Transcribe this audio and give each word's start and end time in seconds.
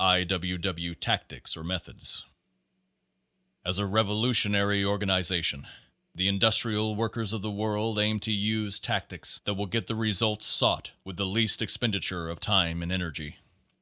I. 0.00 0.24
W. 0.24 0.56
W. 0.56 0.94
Tactics 0.94 1.54
or 1.54 1.62
Methods 1.62 2.24
As 3.62 3.78
a 3.78 3.84
revolutionary 3.84 4.82
organization 4.82 5.66
the 6.14 6.28
Industrial 6.28 6.94
Workers 6.96 7.34
of 7.34 7.42
the 7.42 7.50
World 7.50 7.98
aims 7.98 8.22
to 8.22 8.32
use 8.32 8.80
tactics 8.80 9.42
that 9.44 9.52
will 9.52 9.66
get 9.66 9.86
the 9.86 9.94
results 9.94 10.46
sought 10.46 10.92
with 11.04 11.18
the 11.18 11.26
least 11.26 11.60
expenditure 11.60 12.30
of 12.30 12.40
time 12.40 12.82
and 12.82 12.90
energy. 12.90 13.36